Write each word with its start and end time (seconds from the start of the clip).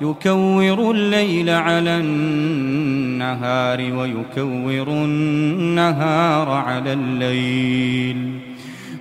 يكور 0.00 0.90
الليل 0.90 1.50
على 1.50 1.96
النهار 1.96 3.80
ويكور 3.80 4.88
النهار 4.88 6.48
على 6.48 6.92
الليل. 6.92 8.38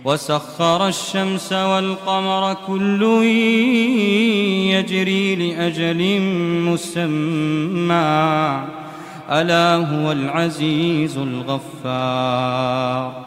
وسخر 0.05 0.87
الشمس 0.87 1.53
والقمر 1.53 2.57
كل 2.67 3.03
يجري 4.73 5.35
لأجل 5.35 6.21
مسمى. 6.61 8.61
ألا 9.29 9.75
هو 9.75 10.11
العزيز 10.11 11.17
الغفار. 11.17 13.26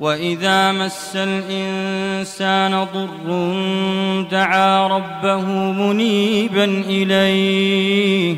واذا 0.00 0.72
مس 0.72 1.12
الانسان 1.16 2.86
ضر 2.94 3.28
دعا 4.30 4.86
ربه 4.86 5.42
منيبا 5.72 6.64
اليه 6.64 8.36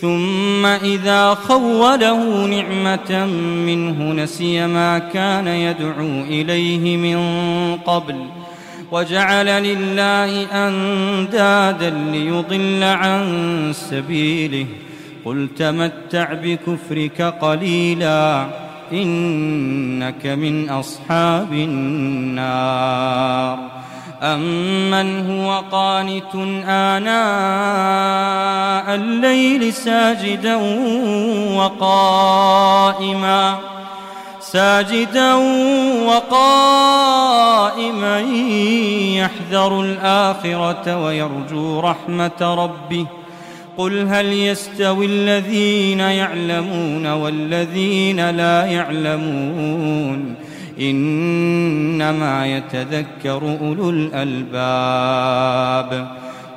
ثم 0.00 0.66
اذا 0.66 1.34
خوله 1.34 2.46
نعمه 2.46 3.26
منه 3.66 4.22
نسي 4.22 4.66
ما 4.66 4.98
كان 4.98 5.46
يدعو 5.46 6.24
اليه 6.24 6.96
من 6.96 7.18
قبل 7.76 8.16
وجعل 8.92 9.46
لله 9.46 10.46
اندادا 10.66 11.90
ليضل 11.90 12.82
عن 12.82 13.72
سبيله 13.74 14.66
قل 15.24 15.48
تمتع 15.56 16.32
بكفرك 16.32 17.22
قليلا 17.22 18.46
إنك 18.92 20.26
من 20.26 20.70
أصحاب 20.70 21.52
النار. 21.52 23.58
أمن 24.22 25.30
هو 25.30 25.62
قانت 25.72 26.34
آناء 26.66 27.10
الليل 28.94 29.72
ساجدا 29.72 30.56
وقائما. 31.56 33.56
ساجدا 34.40 35.34
وقائما 36.06 38.20
يحذر 39.16 39.80
الآخرة 39.80 41.04
ويرجو 41.04 41.80
رحمة 41.80 42.40
ربه. 42.40 43.06
قل 43.80 44.06
هل 44.08 44.32
يستوي 44.32 45.06
الذين 45.06 46.00
يعلمون 46.00 47.06
والذين 47.06 48.30
لا 48.30 48.66
يعلمون 48.66 50.34
إنما 50.80 52.46
يتذكر 52.46 53.58
أولو 53.60 53.90
الألباب 53.90 55.40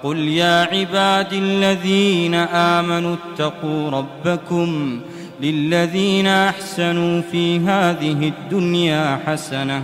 قل 0.03 0.17
يا 0.17 0.61
عبادي 0.63 1.37
الذين 1.37 2.35
آمنوا 2.35 3.15
اتقوا 3.15 3.89
ربكم 3.89 4.99
للذين 5.41 6.27
أحسنوا 6.27 7.21
في 7.21 7.59
هذه 7.59 8.31
الدنيا 8.33 9.19
حسنة 9.27 9.83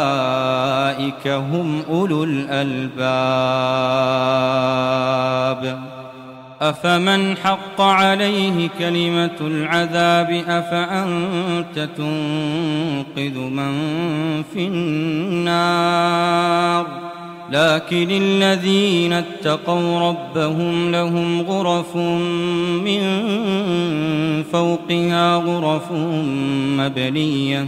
هم 1.27 1.81
أولو 1.89 2.23
الألباب. 2.23 2.91
أفمن 6.61 7.37
حق 7.37 7.81
عليه 7.81 8.69
كلمة 8.79 9.37
العذاب 9.41 10.43
أفأنت 10.47 11.89
تنقذ 11.97 13.37
من 13.39 13.73
في 14.53 14.67
النار؟ 14.67 16.21
لكن 17.51 18.07
الذين 18.11 19.13
اتقوا 19.13 20.09
ربهم 20.09 20.91
لهم 20.91 21.41
غرف 21.41 21.95
من 22.85 23.01
فوقها 24.51 25.35
غرف 25.35 25.91
مبنية. 26.77 27.67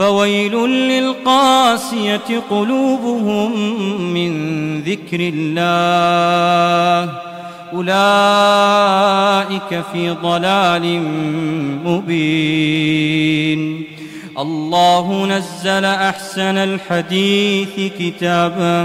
فويل 0.00 0.54
للقاسية 0.66 2.42
قلوبهم 2.50 3.52
من 4.14 4.32
ذكر 4.80 5.32
الله. 5.34 7.12
أولئك 7.72 9.04
في 9.92 10.10
ضلال 10.10 11.02
مبين. 11.84 13.84
الله 14.38 15.26
نزل 15.26 15.84
أحسن 15.84 16.56
الحديث 16.56 17.92
كتابا 17.98 18.84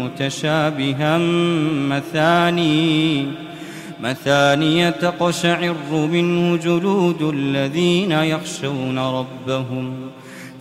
متشابها 0.00 1.18
مثاني. 1.88 3.26
مثانية 4.02 4.90
تقشعر 4.90 5.74
منه 5.92 6.56
جلود 6.56 7.22
الذين 7.22 8.12
يخشون 8.12 8.98
ربهم. 8.98 9.92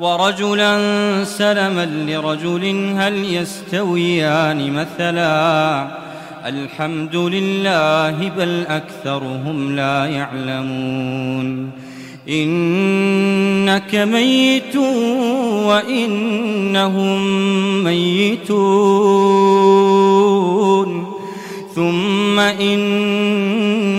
ورجلا 0.00 0.78
سلما 1.24 1.84
لرجل 1.84 2.94
هل 2.96 3.34
يستويان 3.34 4.72
مثلا 4.72 5.88
الحمد 6.46 7.16
لله 7.16 8.28
بل 8.38 8.64
أكثرهم 8.68 9.76
لا 9.76 10.06
يعلمون 10.06 11.70
إنك 12.28 13.94
ميت 13.94 14.76
وإنهم 15.66 17.24
ميتون 17.84 19.54
ثم 21.74 22.40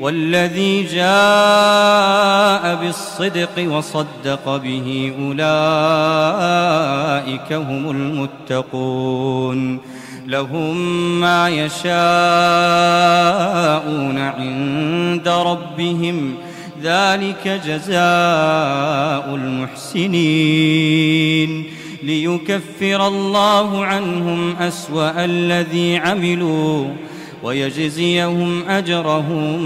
والذي 0.00 0.82
جاء 0.82 2.74
بالصدق 2.74 3.72
وصدق 3.72 4.56
به 4.56 5.12
أولئك 5.18 5.42
هم 7.52 7.90
المتقون 7.90 9.80
لهم 10.26 10.76
ما 11.20 11.48
يشاءون 11.48 11.78
عند 14.18 15.28
ربهم 15.28 16.34
ذلك 16.82 17.60
جزاء 17.66 19.34
المحسنين 19.34 21.00
ليكفر 22.02 23.06
الله 23.06 23.84
عنهم 23.84 24.56
أسوأ 24.56 25.24
الذي 25.24 25.96
عملوا 25.96 26.84
ويجزيهم 27.42 28.62
أجرهم 28.68 29.60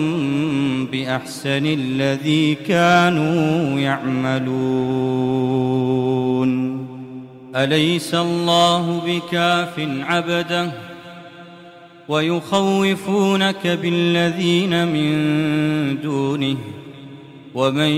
بأحسن 0.87 1.67
الذي 1.67 2.55
كانوا 2.55 3.81
يعملون. 3.81 4.55
أليس 7.57 8.15
الله 8.15 9.03
بكاف 9.07 9.89
عبده؟ 10.01 10.73
ويخوفونك 12.09 13.67
بالذين 13.67 14.89
من 14.89 16.01
دونه. 16.03 16.57
ومن 17.55 17.91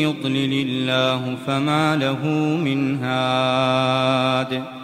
يضلل 0.00 0.66
الله 0.68 1.36
فما 1.46 1.96
له 1.96 2.26
من 2.64 2.98
هاد. 3.04 4.83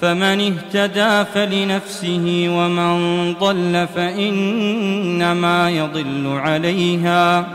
فمن 0.00 0.52
اهتدى 0.52 1.24
فلنفسه 1.34 2.46
ومن 2.48 3.32
ضل 3.34 3.86
فإنما 3.94 5.70
يضل 5.70 6.26
عليها 6.26 7.46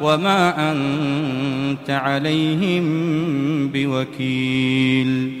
وما 0.00 0.72
أنت 0.72 1.90
عليهم 1.90 2.84
بوكيل. 3.68 5.32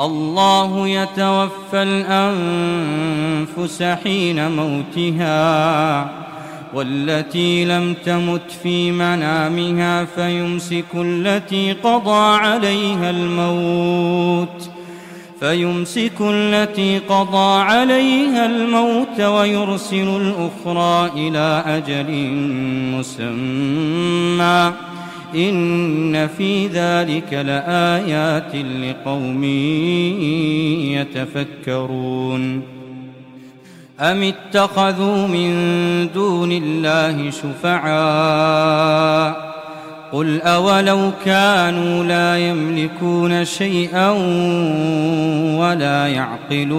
الله 0.00 0.88
يتوفى 0.88 1.82
الأنفس 3.58 3.82
حين 3.82 4.50
موتها 4.50 6.24
والتي 6.74 7.64
لم 7.64 7.94
تمت 8.04 8.50
في 8.62 8.90
منامها 8.90 10.04
فيمسك 10.04 10.84
التي 10.94 11.72
قضى 11.72 12.38
عليها 12.38 13.10
الموت. 13.10 14.73
فيمسك 15.40 16.12
التي 16.20 16.98
قضى 16.98 17.62
عليها 17.62 18.46
الموت 18.46 19.20
ويرسل 19.20 20.16
الأخرى 20.16 21.10
إلى 21.16 21.62
أجل 21.66 22.10
مسمى. 22.94 24.72
إن 25.34 26.26
في 26.26 26.66
ذلك 26.66 27.32
لآيات 27.32 28.56
لقوم 28.56 29.44
يتفكرون. 30.94 32.62
أم 34.00 34.22
اتخذوا 34.22 35.26
من 35.26 35.52
دون 36.14 36.52
الله 36.52 37.30
شفعاء؟ 37.30 39.53
قل 40.14 40.40
أولو 40.40 41.10
كانوا 41.24 42.04
لا 42.04 42.38
يملكون 42.48 43.44
شيئا 43.44 44.10
ولا 45.58 46.08
يعقلون 46.08 46.74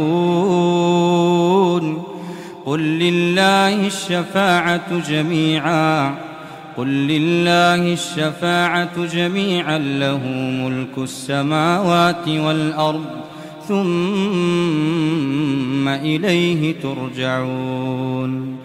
قل 2.66 2.80
لله 2.80 3.88
الشفاعة 3.88 5.10
جميعا 5.10 6.16
قل 6.78 6.88
لله 6.88 7.94
الشفاعة 7.94 9.06
جميعا 9.06 9.78
له 9.78 10.22
ملك 10.64 10.98
السماوات 10.98 12.28
والأرض 12.28 13.06
ثم 13.68 13.78
إليه 15.88 16.76
ترجعون 16.84 18.65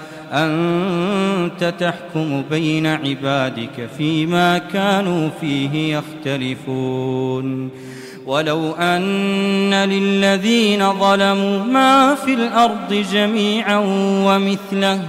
أنت 0.31 1.73
تحكم 1.79 2.43
بين 2.49 2.87
عبادك 2.87 3.89
فيما 3.97 4.57
كانوا 4.57 5.29
فيه 5.41 5.97
يختلفون. 5.97 7.69
ولو 8.25 8.71
أن 8.71 9.73
للذين 9.73 10.93
ظلموا 10.93 11.63
ما 11.63 12.15
في 12.15 12.33
الأرض 12.33 13.05
جميعا 13.13 13.77
ومثله 14.25 15.01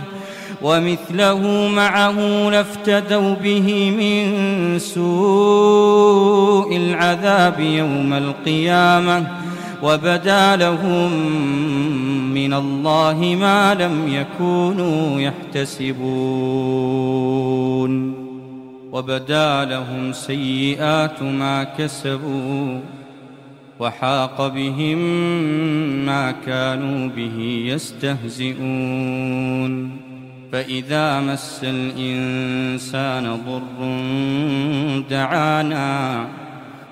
ومثله 0.62 1.68
معه 1.68 2.48
لافتدوا 2.50 3.34
به 3.34 3.90
من 3.90 4.78
سوء 4.78 6.76
العذاب 6.76 7.60
يوم 7.60 8.12
القيامة 8.12 9.26
وبدا 9.82 10.56
لهم 10.56 11.12
من 12.34 12.54
الله 12.54 13.36
ما 13.40 13.74
لم 13.74 14.08
يكونوا 14.08 15.20
يحتسبون. 15.20 16.02
وبدا 18.92 19.64
لهم 19.64 20.12
سيئات 20.12 21.22
ما 21.22 21.64
كسبوا 21.64 22.80
وحاق 23.80 24.46
بهم 24.46 24.98
ما 26.06 26.34
كانوا 26.46 27.08
به 27.08 27.64
يستهزئون. 27.66 29.22
فإذا 30.52 31.20
مس 31.20 31.60
الإنسان 31.62 33.38
ضر 33.46 33.62
دعانا 35.10 36.28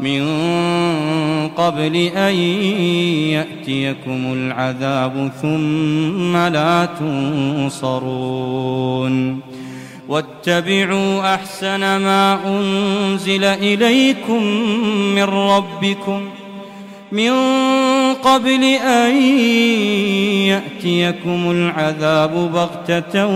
من 0.00 0.22
قبل 1.56 1.96
أن 1.96 2.34
يأتيكم 3.34 4.32
العذاب 4.32 5.30
ثم 5.42 6.36
لا 6.36 6.88
تنصرون. 7.80 9.40
واتبعوا 10.08 11.34
أحسن 11.34 11.80
ما 11.80 12.38
أنزل 12.46 13.44
إليكم 13.44 14.42
من 15.14 15.22
ربكم 15.22 16.20
من 17.12 17.32
قبل 18.14 18.64
أن 18.64 19.22
يأتيكم 20.46 21.50
العذاب 21.50 22.52
بغتة 22.52 23.26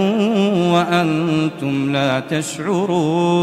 وأنتم 0.73 1.93
لا 1.93 2.21
تشعرون. 2.21 3.43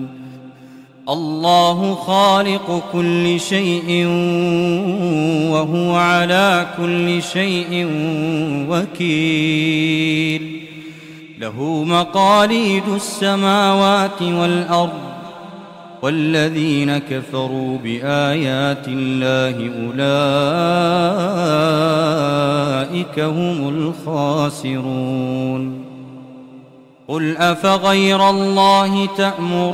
الله 1.11 1.95
خالق 1.95 2.83
كل 2.93 3.39
شيء 3.39 4.07
وهو 5.51 5.95
على 5.95 6.67
كل 6.77 7.23
شيء 7.23 7.87
وكيل. 8.69 10.61
له 11.39 11.83
مقاليد 11.83 12.83
السماوات 12.95 14.21
والأرض 14.21 15.11
والذين 16.01 16.97
كفروا 16.97 17.77
بآيات 17.77 18.87
الله 18.87 19.71
أولئك 22.91 23.19
هم 23.19 23.69
الخاسرون. 24.07 25.80
قل 27.11 27.37
أفغير 27.37 28.29
الله 28.29 29.09
تأمروني 29.17 29.71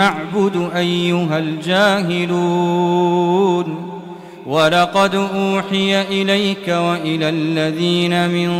أعبد 0.00 0.70
أيها 0.76 1.38
الجاهلون 1.38 2.40
ولقد 4.46 5.14
أوحي 5.14 6.02
إليك 6.02 6.68
وإلى 6.68 7.28
الذين 7.28 8.28
من 8.28 8.50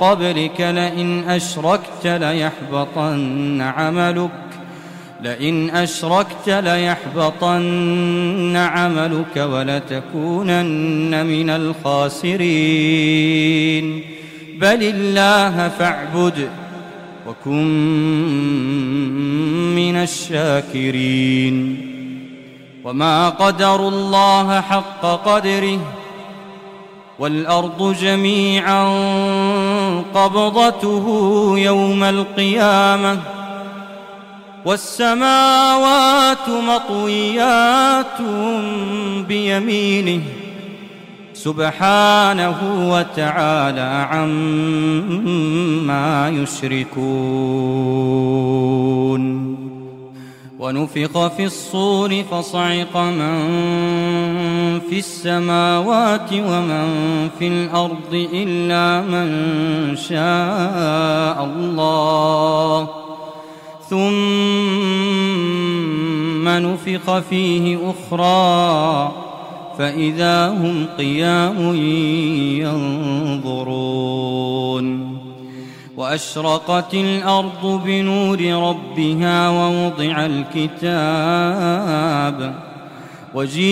قبلك 0.00 0.60
لئن 0.60 1.28
أشركت 1.28 2.06
ليحبطن 2.06 3.60
عملك 3.60 4.30
لئن 5.22 5.70
أشركت 5.70 6.48
ليحبطن 6.48 8.56
عملك 8.56 9.36
ولتكونن 9.36 11.26
من 11.26 11.50
الخاسرين 11.50 12.96
بل 14.60 14.82
الله 14.82 15.68
فاعبد 15.68 16.48
وكن 17.26 17.66
من 19.74 19.96
الشاكرين 19.96 21.56
وما 22.84 23.28
قدروا 23.28 23.90
الله 23.90 24.60
حق 24.60 25.00
قدره 25.02 25.78
والأرض 27.18 27.96
جميعا 28.00 28.84
قبضته 30.14 31.04
يوم 31.58 32.04
القيامة 32.04 33.18
والسماوات 34.64 36.48
مطويات 36.48 38.22
بيمينه 39.28 40.22
سبحانه 41.46 42.58
وتعالى 42.90 43.90
عما 44.10 46.08
يشركون. 46.28 47.06
ونفخ 50.58 51.26
في 51.26 51.44
الصور 51.44 52.22
فصعق 52.30 52.96
من 52.96 53.38
في 54.90 54.98
السماوات 54.98 56.32
ومن 56.32 56.88
في 57.38 57.48
الأرض 57.48 58.12
إلا 58.12 59.00
من 59.06 59.28
شاء 59.96 61.44
الله. 61.44 62.88
ثم 63.90 64.06
نفخ 66.48 67.18
فيه 67.18 67.78
أخرى 67.90 69.25
فإذا 69.78 70.48
هم 70.48 70.86
قيام 70.98 71.74
ينظرون 73.44 75.16
وأشرقت 75.96 76.94
الأرض 76.94 77.82
بنور 77.84 78.40
ربها 78.40 79.48
ووضع 79.48 80.26
الكتاب 80.56 81.76
وجيء 83.34 83.66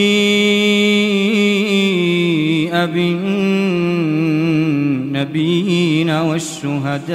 بالنبيين 5.15 6.11
والشهداء 6.11 7.15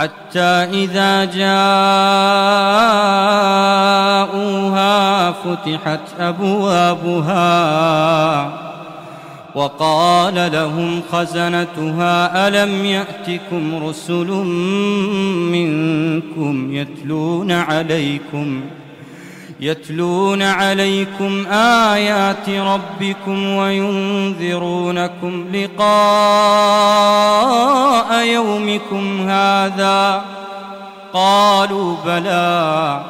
حتى 0.00 0.40
إذا 0.84 1.24
جاءوها 1.24 1.60
فتحت 5.32 6.00
أبوابها 6.20 7.40
وقال 9.54 10.52
لهم 10.52 11.02
خزنتها 11.12 12.48
ألم 12.48 12.84
يأتكم 12.84 13.84
رسل 13.88 14.26
منكم 15.52 16.74
يتلون 16.74 17.52
عليكم 17.52 18.60
ۖ؟ 18.60 18.89
يتلون 19.60 20.42
عليكم 20.42 21.46
آيات 21.92 22.48
ربكم 22.48 23.46
وينذرونكم 23.46 25.46
لقاء 25.54 25.84
يومكم 28.24 29.28
هذا. 29.28 30.24
قالوا 31.12 31.96
بلى 32.06 33.00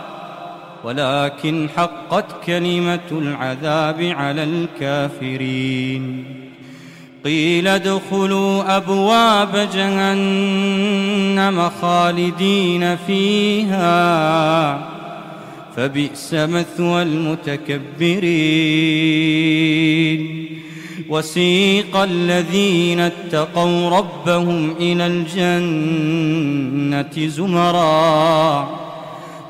ولكن 0.85 1.69
حقت 1.77 2.25
كلمة 2.47 3.11
العذاب 3.13 4.15
على 4.19 4.45
الكافرين. 4.45 6.25
قيل 7.25 7.69
ادخلوا 7.69 8.77
أبواب 8.77 9.69
جهنم 9.75 11.71
خالدين 11.83 12.97
فيها. 13.07 15.00
فبئس 15.77 16.35
مثوى 16.35 17.03
المتكبرين. 17.03 18.71
وسيق 21.11 21.97
الذين 21.97 23.01
اتقوا 23.01 23.91
ربهم 23.91 24.75
إلى 24.81 25.07
الجنة 25.07 26.09
زمرا 27.29 28.69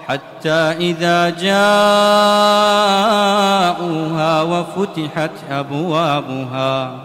حتى 0.07 0.51
إذا 0.51 1.31
جاءوها 1.31 1.63
وفتحت 4.43 5.31
أبوابها 5.51 6.97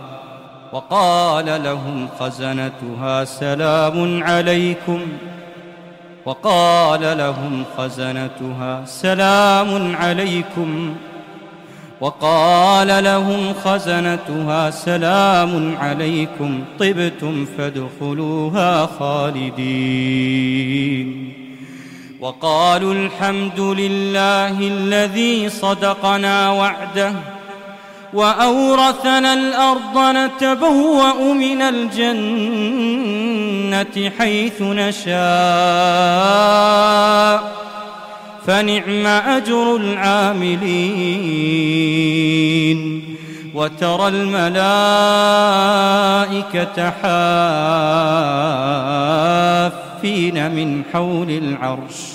وقال 0.74 1.64
لهم 1.64 2.08
خزنتها 2.20 3.26
سلام 3.26 4.24
عليكم 4.24 5.00
ۖ 5.32 5.35
وقال 6.26 7.18
لهم 7.18 7.64
خزنتها 7.78 8.86
سلام 8.86 9.96
عليكم. 9.96 10.96
وقال 12.02 13.04
لهم 13.04 13.54
خزنتها 13.66 14.70
سلام 14.70 15.78
عليكم. 15.78 16.64
طبتم 16.80 17.46
فادخلوها 17.58 18.86
خالدين. 19.00 19.76
وقالوا 22.22 22.94
الحمد 22.94 23.60
لله 23.60 24.60
الذي 24.60 25.50
صدقنا 25.50 26.50
وعده. 26.50 27.14
وأورثنا 28.16 29.34
الأرض 29.34 29.98
نتبوأ 29.98 31.34
من 31.34 31.62
الجنة 31.62 32.52
حيث 34.20 34.62
نشاء. 34.62 35.16
فنعم 38.48 39.06
أجر 39.08 39.76
العاملين. 39.76 40.76
وترى 43.54 44.08
الملائكة 44.08 44.50
حافين 49.96 50.52
من 50.52 50.84
حول 50.94 51.30
العرش. 51.30 52.15